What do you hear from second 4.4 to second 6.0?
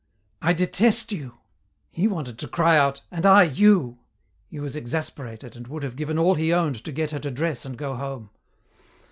He was exasperated, and would have